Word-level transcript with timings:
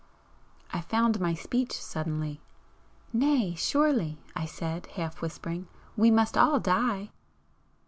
I 0.73 0.81
found 0.81 1.19
my 1.19 1.35
speech 1.35 1.79
suddenly. 1.79 2.41
"Nay, 3.13 3.53
surely," 3.55 4.17
I 4.35 4.45
said, 4.47 4.87
half 4.97 5.21
whispering 5.21 5.67
"We 5.95 6.09
must 6.09 6.35
all 6.35 6.59
die!" 6.59 7.11